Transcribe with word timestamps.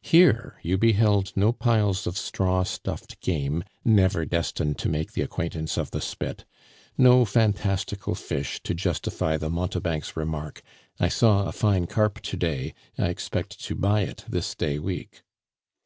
Here 0.00 0.58
you 0.62 0.78
beheld 0.78 1.34
no 1.36 1.52
piles 1.52 2.06
of 2.06 2.16
straw 2.16 2.62
stuffed 2.62 3.20
game 3.20 3.62
never 3.84 4.24
destined 4.24 4.78
to 4.78 4.88
make 4.88 5.12
the 5.12 5.20
acquaintance 5.20 5.76
of 5.76 5.90
the 5.90 6.00
spit, 6.00 6.46
no 6.96 7.26
fantastical 7.26 8.14
fish 8.14 8.62
to 8.62 8.72
justify 8.72 9.36
the 9.36 9.50
mountebank's 9.50 10.16
remark, 10.16 10.62
"I 10.98 11.08
saw 11.10 11.44
a 11.46 11.52
fine 11.52 11.86
carp 11.88 12.22
to 12.22 12.38
day; 12.38 12.72
I 12.98 13.08
expect 13.10 13.60
to 13.64 13.74
buy 13.74 14.04
it 14.04 14.24
this 14.26 14.54
day 14.54 14.78
week." 14.78 15.20